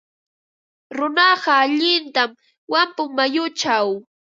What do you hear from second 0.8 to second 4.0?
Runaqa allintam wampun mayuchaw.